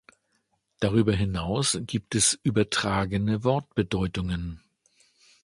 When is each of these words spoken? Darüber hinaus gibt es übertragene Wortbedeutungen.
Darüber 0.79 1.13
hinaus 1.13 1.77
gibt 1.85 2.15
es 2.15 2.33
übertragene 2.41 3.43
Wortbedeutungen. 3.43 4.59